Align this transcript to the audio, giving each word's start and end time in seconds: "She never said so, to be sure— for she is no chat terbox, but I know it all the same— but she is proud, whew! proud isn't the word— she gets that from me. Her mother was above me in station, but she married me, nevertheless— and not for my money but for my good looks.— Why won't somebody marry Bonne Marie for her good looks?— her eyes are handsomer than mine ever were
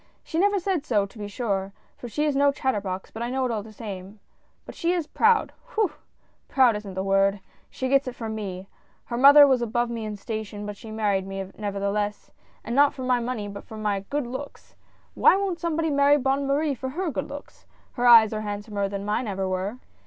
"She 0.23 0.39
never 0.39 0.57
said 0.59 0.83
so, 0.83 1.05
to 1.05 1.17
be 1.19 1.27
sure— 1.27 1.73
for 1.99 2.07
she 2.09 2.25
is 2.25 2.35
no 2.35 2.51
chat 2.51 2.73
terbox, 2.73 3.13
but 3.13 3.21
I 3.21 3.29
know 3.29 3.45
it 3.45 3.51
all 3.51 3.61
the 3.61 3.71
same— 3.71 4.19
but 4.65 4.73
she 4.73 4.93
is 4.93 5.05
proud, 5.05 5.53
whew! 5.75 5.91
proud 6.47 6.75
isn't 6.75 6.95
the 6.95 7.03
word— 7.03 7.39
she 7.69 7.87
gets 7.87 8.05
that 8.05 8.15
from 8.15 8.33
me. 8.33 8.67
Her 9.05 9.17
mother 9.17 9.45
was 9.45 9.61
above 9.61 9.91
me 9.91 10.05
in 10.05 10.15
station, 10.17 10.65
but 10.65 10.75
she 10.75 10.89
married 10.89 11.27
me, 11.27 11.51
nevertheless— 11.55 12.31
and 12.65 12.75
not 12.75 12.95
for 12.95 13.03
my 13.03 13.19
money 13.19 13.47
but 13.47 13.63
for 13.63 13.77
my 13.77 13.99
good 14.09 14.25
looks.— 14.25 14.75
Why 15.21 15.35
won't 15.35 15.59
somebody 15.59 15.91
marry 15.91 16.17
Bonne 16.17 16.47
Marie 16.47 16.73
for 16.73 16.89
her 16.89 17.11
good 17.11 17.29
looks?— 17.29 17.67
her 17.93 18.07
eyes 18.07 18.33
are 18.33 18.41
handsomer 18.41 18.89
than 18.89 19.05
mine 19.05 19.27
ever 19.27 19.47
were 19.47 19.77